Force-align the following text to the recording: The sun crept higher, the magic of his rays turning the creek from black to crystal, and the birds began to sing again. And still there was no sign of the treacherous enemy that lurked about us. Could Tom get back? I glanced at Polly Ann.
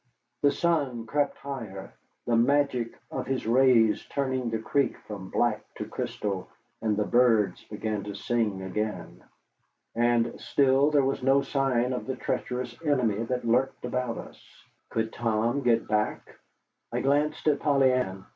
The 0.41 0.49
sun 0.51 1.05
crept 1.05 1.37
higher, 1.37 1.93
the 2.25 2.35
magic 2.35 2.99
of 3.11 3.27
his 3.27 3.45
rays 3.45 4.03
turning 4.07 4.49
the 4.49 4.57
creek 4.57 4.97
from 5.05 5.29
black 5.29 5.63
to 5.75 5.85
crystal, 5.85 6.47
and 6.81 6.97
the 6.97 7.05
birds 7.05 7.63
began 7.65 8.03
to 8.05 8.15
sing 8.15 8.63
again. 8.63 9.23
And 9.93 10.39
still 10.41 10.89
there 10.89 11.05
was 11.05 11.21
no 11.21 11.43
sign 11.43 11.93
of 11.93 12.07
the 12.07 12.15
treacherous 12.15 12.75
enemy 12.83 13.21
that 13.25 13.45
lurked 13.45 13.85
about 13.85 14.17
us. 14.17 14.43
Could 14.89 15.13
Tom 15.13 15.61
get 15.61 15.87
back? 15.87 16.39
I 16.91 17.01
glanced 17.01 17.45
at 17.47 17.59
Polly 17.59 17.93
Ann. 17.93 18.25